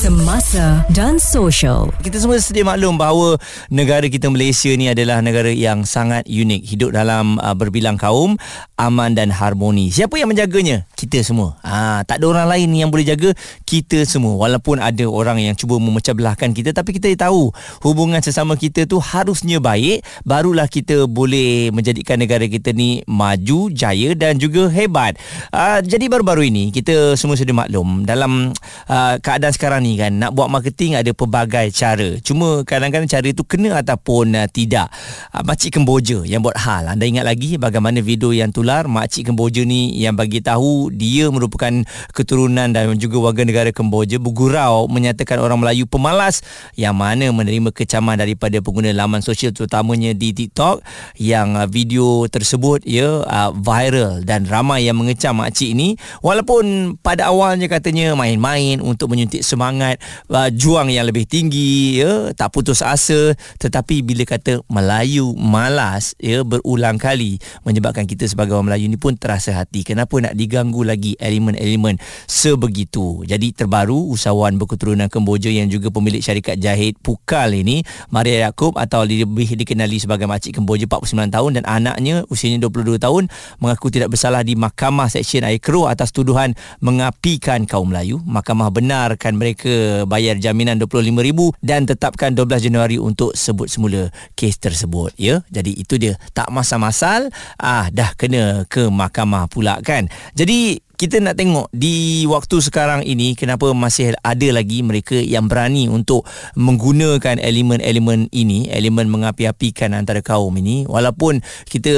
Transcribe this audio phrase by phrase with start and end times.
[0.00, 1.92] semasa dan sosial.
[2.00, 3.36] Kita semua sedia maklum bahawa
[3.68, 6.64] negara kita Malaysia ni adalah negara yang sangat unik.
[6.64, 8.40] Hidup dalam uh, berbilang kaum,
[8.80, 9.92] aman dan harmoni.
[9.92, 10.88] Siapa yang menjaganya?
[10.96, 11.60] Kita semua.
[11.60, 13.36] Ha, tak ada orang lain yang boleh jaga
[13.68, 14.40] kita semua.
[14.40, 17.52] Walaupun ada orang yang cuba memecah belahkan kita tapi kita tahu
[17.84, 24.16] hubungan sesama kita tu harusnya baik barulah kita boleh menjadikan negara kita ni maju, jaya
[24.16, 25.20] dan juga hebat.
[25.52, 28.56] Uh, jadi baru-baru ini kita semua sedia maklum dalam
[28.88, 32.22] uh, keadaan sekarang ni ni kan nak buat marketing ada pelbagai cara.
[32.22, 34.86] Cuma kadang-kadang cara itu kena ataupun uh, tidak.
[35.34, 36.86] Uh, makcik Kemboja yang buat hal.
[36.86, 38.86] Anda ingat lagi bagaimana video yang tular?
[38.86, 41.82] Makcik Kemboja ni yang bagi tahu dia merupakan
[42.14, 46.46] keturunan dan juga warga negara Kemboja bergurau menyatakan orang Melayu pemalas
[46.78, 50.84] yang mana menerima kecaman daripada pengguna laman sosial terutamanya di TikTok
[51.18, 57.32] yang uh, video tersebut ya uh, viral dan ramai yang mengecam makcik ini walaupun pada
[57.32, 59.96] awalnya katanya main-main untuk menyuntik semangat semangat
[60.28, 63.32] uh, juang yang lebih tinggi ya tak putus asa.
[63.56, 69.16] Tetapi bila kata Melayu malas ya berulang kali menyebabkan kita sebagai orang Melayu ni pun
[69.16, 69.80] terasa hati.
[69.80, 71.96] Kenapa nak diganggu lagi elemen-elemen
[72.28, 73.24] sebegitu?
[73.24, 77.80] Jadi terbaru usahawan berketurunan Kemboja yang juga pemilik syarikat jahit Pukal ini
[78.12, 83.32] Maria Yaakob atau lebih dikenali sebagai makcik Kemboja 49 tahun dan anaknya usianya 22 tahun
[83.56, 86.52] mengaku tidak bersalah di Mahkamah Seksyen Air Keruh atas tuduhan
[86.84, 88.20] mengapikan kaum Melayu.
[88.26, 94.58] Mahkamah benarkan mereka mereka bayar jaminan RM25,000 dan tetapkan 12 Januari untuk sebut semula kes
[94.58, 95.40] tersebut ya.
[95.48, 100.10] Jadi itu dia tak masa-masal ah dah kena ke mahkamah pula kan.
[100.34, 105.88] Jadi kita nak tengok di waktu sekarang ini kenapa masih ada lagi mereka yang berani
[105.88, 106.28] untuk
[106.60, 111.88] menggunakan elemen-elemen ini elemen mengapi-apikan antara kaum ini walaupun kita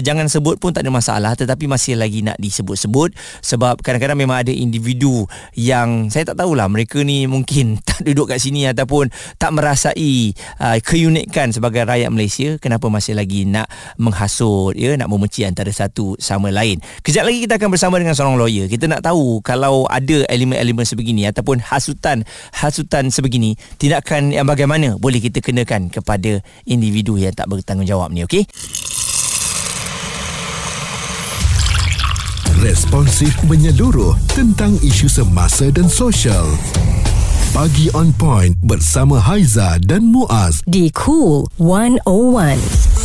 [0.00, 3.12] jangan sebut pun tak ada masalah tetapi masih lagi nak disebut-sebut
[3.44, 8.40] sebab kadang-kadang memang ada individu yang saya tak tahulah mereka ni mungkin tak duduk kat
[8.40, 10.32] sini ataupun tak merasai
[10.64, 13.68] uh, keunikan sebagai rakyat Malaysia kenapa masih lagi nak
[14.00, 18.45] menghasut ya nak membenci antara satu sama lain kejap lagi kita akan bersama dengan seorang.
[18.46, 25.42] Kita nak tahu kalau ada elemen-elemen sebegini ataupun hasutan-hasutan sebegini, tindakan yang bagaimana boleh kita
[25.42, 28.46] kenakan kepada individu yang tak bertanggungjawab ni, okey?
[32.64, 36.48] Responsif menyeluruh tentang isu semasa dan sosial.
[37.52, 42.95] Pagi on point bersama Haiza dan Muaz di Cool 101.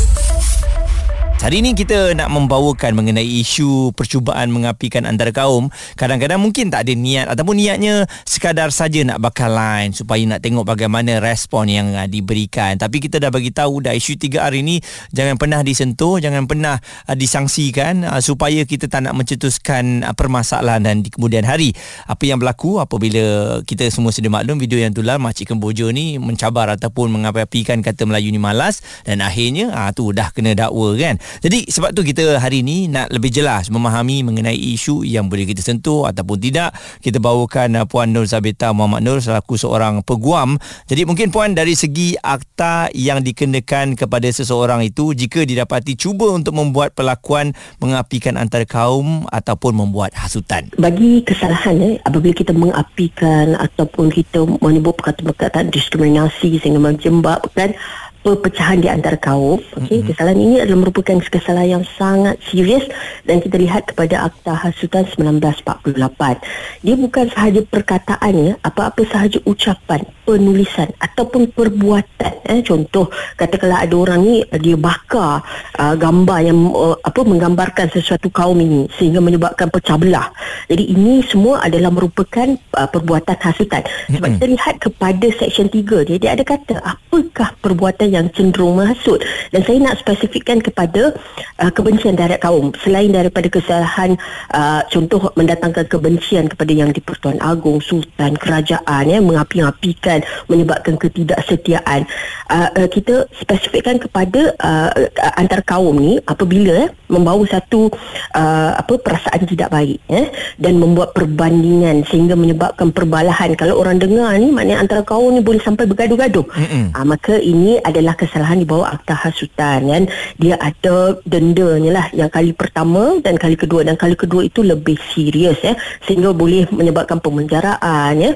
[1.42, 5.74] Hari ini kita nak membawakan mengenai isu percubaan mengapikan antara kaum.
[5.98, 10.62] Kadang-kadang mungkin tak ada niat ataupun niatnya sekadar saja nak bakal lain supaya nak tengok
[10.62, 12.78] bagaimana respon yang uh, diberikan.
[12.78, 16.78] Tapi kita dah bagi tahu dah isu 3R ini jangan pernah disentuh, jangan pernah
[17.10, 21.74] uh, disangsikan uh, supaya kita tak nak mencetuskan permasalahan dan di kemudian hari.
[22.06, 26.70] Apa yang berlaku apabila kita semua sedia maklum video yang tular makcik Kemboja ni mencabar
[26.78, 31.18] ataupun mengapi-apikan kata Melayu ni malas dan akhirnya ah tu dah kena dakwa kan.
[31.40, 35.64] Jadi sebab tu kita hari ini nak lebih jelas memahami mengenai isu yang boleh kita
[35.64, 36.76] sentuh ataupun tidak.
[37.00, 40.60] Kita bawakan uh, Puan Nur Zabita Muhammad Nur selaku seorang peguam.
[40.92, 46.60] Jadi mungkin Puan dari segi akta yang dikenakan kepada seseorang itu jika didapati cuba untuk
[46.60, 50.68] membuat perlakuan mengapikan antara kaum ataupun membuat hasutan.
[50.76, 57.78] Bagi kesalahan eh, apabila kita mengapikan ataupun kita menyebut perkataan-perkataan diskriminasi sehingga menjembabkan
[58.22, 59.58] perpecahan di antara kaum.
[59.58, 60.08] Okey, mm-hmm.
[60.14, 62.86] kesalahan ini adalah merupakan kesalahan yang sangat serius
[63.26, 66.86] dan kita lihat kepada Akta Hasutan 1948.
[66.86, 72.46] Dia bukan sahaja perkataan ya, apa-apa sahaja ucapan, penulisan ataupun perbuatan.
[72.46, 75.42] Eh, contoh, katakanlah ada orang ni dia bakar
[75.82, 80.30] uh, gambar yang uh, apa menggambarkan sesuatu kaum ini sehingga menyebabkan pecah belah.
[80.70, 83.82] Jadi ini semua adalah merupakan uh, perbuatan hasutan.
[84.12, 84.34] Sebab mm-hmm.
[84.38, 89.24] kita lihat kepada seksyen 3 dia, dia ada kata apakah perbuatan yang cenderung menghasut.
[89.56, 91.16] Dan saya nak spesifikkan kepada
[91.64, 92.76] uh, kebencian terhadap kaum.
[92.84, 94.20] Selain daripada kesalahan
[94.52, 102.04] uh, contoh mendatangkan kebencian kepada yang di-Pertuan Agong, Sultan, Kerajaan ya, mengapi-apikan menyebabkan ketidaksetiaan.
[102.52, 104.90] Uh, uh, kita spesifikkan kepada uh,
[105.38, 107.88] antar kaum ni apabila eh, membawa satu
[108.34, 110.28] uh, apa perasaan tidak baik eh,
[110.58, 113.54] dan membuat perbandingan sehingga menyebabkan perbalahan.
[113.54, 116.46] Kalau orang dengar ni maknanya antara kaum ni boleh sampai bergaduh-gaduh.
[116.92, 120.04] Uh, maka ini adalah adalah kesalahan di bawah akta hasutan kan?
[120.42, 123.86] Dia ada dendanya lah yang kali pertama dan kali kedua.
[123.86, 125.78] Dan kali kedua itu lebih serius ya
[126.10, 128.32] sehingga boleh menyebabkan pemenjaraan ya.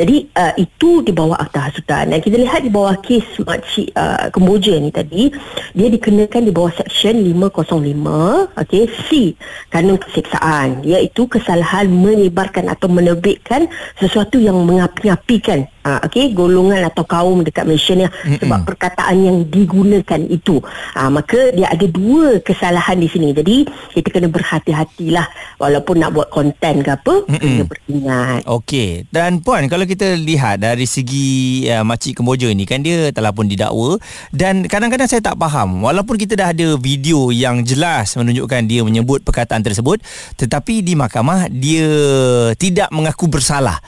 [0.00, 2.16] Jadi uh, itu di bawah akta hasutan.
[2.16, 5.28] Dan kita lihat di bawah kes makcik uh, Kemboja ni tadi
[5.76, 9.08] dia dikenakan di bawah seksyen 505 okey C
[9.68, 13.66] kanun keseksaan iaitu kesalahan menyebarkan atau menerbitkan
[13.98, 18.40] sesuatu yang mengapi-apikan uh, okey golongan atau kaum dekat Malaysia ni Mm-mm.
[18.42, 20.60] sebab perkataan yang digunakan itu.
[20.96, 23.32] Uh, maka dia ada dua kesalahan di sini.
[23.32, 23.64] Jadi
[23.96, 27.40] kita kena berhati-hatilah walaupun nak buat konten ke apa Mm-mm.
[27.40, 28.40] kena beringat.
[28.46, 29.08] Okey.
[29.08, 33.48] Dan puan kalau kita lihat dari segi uh, makcik Kemboja ni kan dia telah pun
[33.48, 33.96] didakwa.
[34.34, 39.24] Dan kadang-kadang saya tak faham walaupun kita dah ada video yang jelas menunjukkan dia menyebut
[39.24, 40.02] perkataan tersebut
[40.36, 41.88] tetapi di mahkamah dia
[42.56, 43.80] tidak mengaku bersalah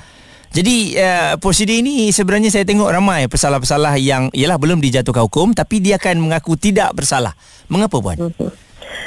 [0.53, 5.81] jadi uh, prosedur ini sebenarnya saya tengok ramai pesalah-pesalah yang ialah belum dijatuhkan hukum tapi
[5.81, 7.33] dia akan mengaku tidak bersalah.
[7.73, 8.21] Mengapa puan?
[8.21, 8.53] Uh-huh.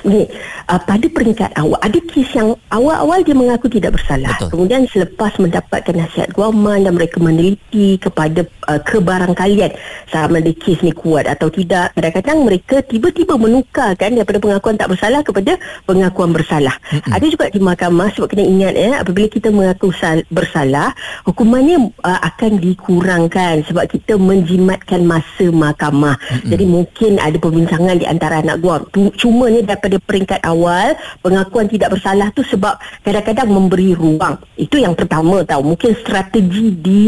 [0.03, 0.27] Okay.
[0.65, 4.33] Uh, pada peringkat awal ada kes yang awal-awal dia mengaku tidak bersalah.
[4.41, 4.49] Betul.
[4.51, 9.71] Kemudian selepas mendapatkan nasihat guaman dan mereka meneliti kepada uh, kebarangkalian
[10.09, 15.21] sama ada kes ni kuat atau tidak, kadang-kadang mereka tiba-tiba menukarkan daripada pengakuan tak bersalah
[15.21, 16.75] kepada pengakuan bersalah.
[16.89, 17.11] Mm-hmm.
[17.13, 20.95] Ada juga di mahkamah sebab kena ingat ya, apabila kita mengaku sal- bersalah,
[21.27, 26.17] hukumannya uh, akan dikurangkan sebab kita menjimatkan masa mahkamah.
[26.17, 26.49] Mm-hmm.
[26.49, 28.81] Jadi mungkin ada perbincangan di antara anak guam.
[29.19, 34.97] Cumanya daripada pada peringkat awal pengakuan tidak bersalah tu sebab kadang-kadang memberi ruang itu yang
[34.97, 37.01] pertama tahu mungkin strategi di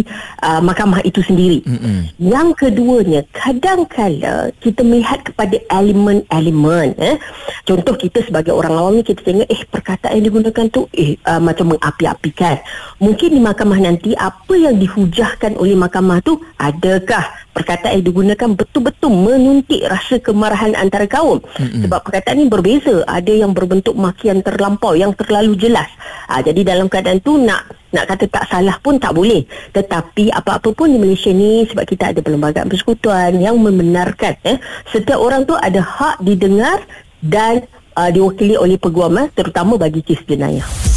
[0.45, 2.21] uh, mahkamah itu sendiri mm-hmm.
[2.21, 7.17] yang keduanya kadang-kala kita melihat kepada elemen-elemen eh.
[7.65, 11.41] contoh kita sebagai orang awam ni kita tengok eh perkataan yang digunakan tu eh uh,
[11.41, 12.61] macam mengapi-apikan
[13.01, 17.25] mungkin di mahkamah nanti apa yang dihujahkan oleh mahkamah tu adakah
[17.57, 21.41] perkataan yang digunakan betul-betul menuntik rasa kemarahan antara kaum.
[21.41, 21.81] Mm-hmm.
[21.89, 23.01] sebab perkataan ini berbeza.
[23.09, 25.89] Ada yang berbentuk makian terlampau yang terlalu jelas.
[26.29, 29.41] Ha, jadi dalam keadaan tu nak nak kata tak salah pun tak boleh.
[29.73, 34.61] Tetapi apa-apa pun di Malaysia ni sebab kita ada perlembagaan persekutuan yang membenarkan eh,
[34.91, 36.83] setiap orang tu ada hak didengar
[37.23, 37.65] dan
[37.97, 40.96] uh, diwakili oleh peguam eh, terutama bagi kes jenayah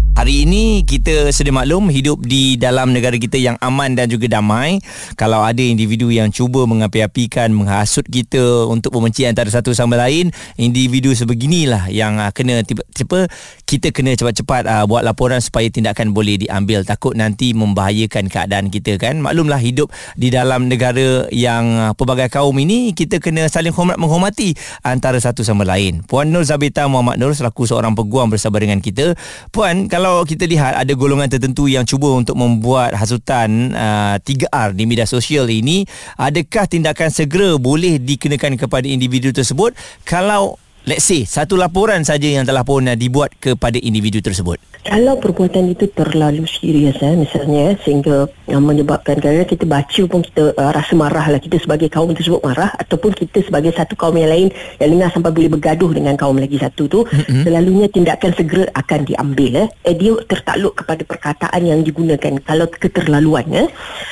[0.11, 4.83] Hari ini kita sedia maklum hidup di dalam negara kita yang aman dan juga damai.
[5.15, 10.27] Kalau ada individu yang cuba mengapi-apikan, menghasut kita untuk membenci antara satu sama lain,
[10.59, 13.31] individu sebeginilah yang uh, kena tiba-tiba
[13.63, 16.83] kita kena cepat-cepat uh, buat laporan supaya tindakan boleh diambil.
[16.83, 19.15] Takut nanti membahayakan keadaan kita kan.
[19.23, 24.59] Maklumlah hidup di dalam negara yang uh, pelbagai kaum ini, kita kena saling hormat menghormati
[24.83, 26.03] antara satu sama lain.
[26.03, 29.15] Puan Nur Zabita Muhammad Nur selaku seorang peguam bersama dengan kita.
[29.55, 34.73] Puan, kalau kalau kita lihat ada golongan tertentu yang cuba untuk membuat hasutan uh, 3R
[34.73, 35.85] di media sosial ini,
[36.17, 39.77] adakah tindakan segera boleh dikenakan kepada individu tersebut?
[40.01, 44.57] Kalau let's say satu laporan saja yang telah pun uh, dibuat kepada individu tersebut?
[44.81, 50.57] Kalau perbuatan itu terlalu serius eh, misalnya sehingga uh, menyebabkan kerana kita baca pun kita
[50.57, 54.33] uh, rasa marah lah kita sebagai kaum tersebut marah ataupun kita sebagai satu kaum yang
[54.33, 54.49] lain
[54.81, 57.45] yang dengar sampai boleh bergaduh dengan kaum lagi satu tu mm-hmm.
[57.45, 59.67] selalunya tindakan segera akan diambil eh.
[59.85, 63.69] eh dia tertakluk kepada perkataan yang digunakan kalau keterlaluan eh.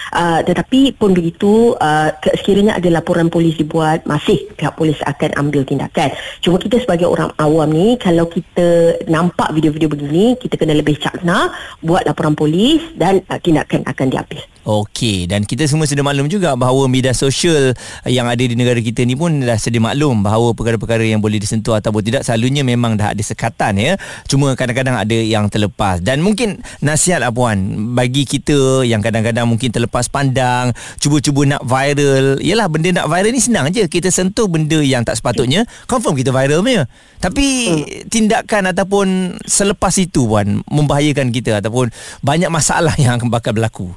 [0.10, 2.10] Uh, tetapi pun begitu uh,
[2.42, 6.10] sekiranya ada laporan polis dibuat masih pihak polis akan ambil tindakan
[6.42, 11.50] cuma kita sebagai orang awam ni kalau kita nampak video-video begini kita kena lebih cakna
[11.80, 16.54] buat laporan polis dan uh, tindakan akan diambil Okey dan kita semua sudah maklum juga
[16.54, 17.74] bahawa media sosial
[18.06, 21.74] yang ada di negara kita ni pun dah sedia maklum bahawa perkara-perkara yang boleh disentuh
[21.74, 23.98] ataupun tidak selalunya memang dah ada sekatan ya.
[24.30, 27.58] Cuma kadang-kadang ada yang terlepas dan mungkin nasihat lah puan
[27.98, 30.70] bagi kita yang kadang-kadang mungkin terlepas pandang,
[31.02, 32.38] cuba-cuba nak viral.
[32.38, 33.90] Yalah benda nak viral ni senang je.
[33.90, 36.86] Kita sentuh benda yang tak sepatutnya, confirm kita viral punya.
[37.18, 38.06] Tapi hmm.
[38.06, 41.90] tindakan ataupun selepas itu puan membahayakan kita ataupun
[42.22, 43.90] banyak masalah yang akan bakal berlaku.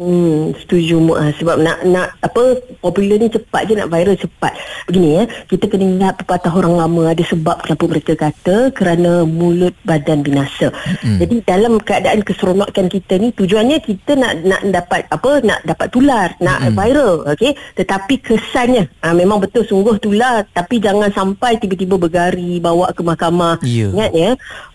[0.00, 4.56] Hmm, setuju Muaz sebab nak nak apa popular ni cepat je nak viral cepat.
[4.88, 9.76] Begini ya, kita kena ingat pepatah orang lama ada sebab kenapa mereka kata kerana mulut
[9.84, 10.72] badan binasa.
[11.04, 11.20] Hmm.
[11.20, 16.32] Jadi dalam keadaan keseronokan kita ni tujuannya kita nak nak dapat apa nak dapat tular,
[16.40, 16.72] nak hmm.
[16.72, 17.52] viral, okey.
[17.76, 23.60] Tetapi kesannya ha, memang betul sungguh tular tapi jangan sampai tiba-tiba bergari bawa ke mahkamah.
[23.60, 23.92] Yeah.
[23.92, 24.30] Ingat ya,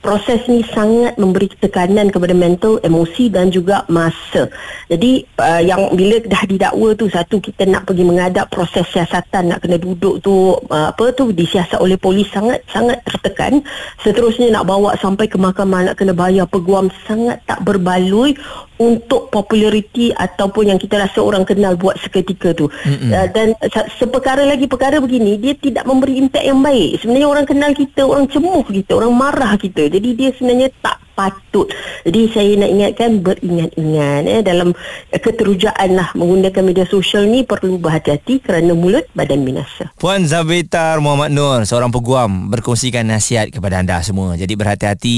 [0.05, 4.53] proses ni sangat memberi tekanan kepada mental, emosi dan juga masa.
[4.85, 9.63] Jadi uh, yang bila dah didakwa tu satu kita nak pergi menghadap proses siasatan nak
[9.63, 13.63] kena duduk tu uh, apa tu disiasat oleh polis sangat sangat tertekan
[14.01, 18.35] seterusnya nak bawa sampai ke mahkamah nak kena bayar peguam sangat tak berbaloi
[18.75, 22.67] untuk populariti ataupun yang kita rasa orang kenal buat seketika tu.
[22.83, 26.99] Uh, dan se- seperkara lagi perkara begini dia tidak memberi impak yang baik.
[26.99, 29.87] Sebenarnya orang kenal kita, orang cemuh kita, orang marah kita.
[29.87, 31.71] Jadi dia sebenarnya tak patut.
[32.03, 34.75] Jadi saya nak ingatkan beringat-ingat eh dalam
[35.09, 39.89] eh, keterujaan lah menggunakan media sosial ni perlu berhati-hati kerana mulut badan binasa.
[39.97, 44.35] Puan Zabetar Muhammad Nur seorang peguam berkongsikan nasihat kepada anda semua.
[44.35, 45.17] Jadi berhati-hati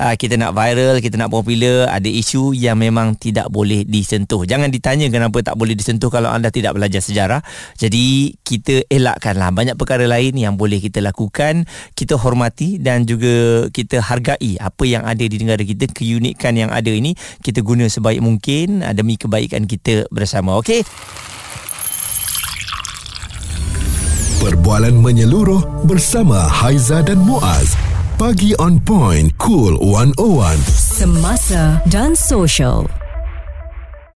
[0.00, 4.48] uh, kita nak viral, kita nak popular, ada isu yang memang tidak boleh disentuh.
[4.48, 7.44] Jangan ditanya kenapa tak boleh disentuh kalau anda tidak belajar sejarah.
[7.76, 11.68] Jadi kita elakkanlah banyak perkara lain yang boleh kita lakukan.
[11.92, 16.90] Kita hormati dan juga kita hargai apa yang ada di negara kita, keunikan yang ada
[16.90, 20.58] ini kita guna sebaik mungkin uh, demi kebaikan kita bersama.
[20.60, 20.86] Okey?
[24.44, 27.72] Perbualan menyeluruh bersama Haiza dan Muaz.
[28.20, 30.60] Pagi on point, cool 101.
[30.70, 33.03] Semasa dan social.